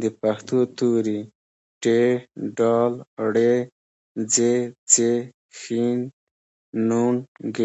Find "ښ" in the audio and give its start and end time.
5.58-5.60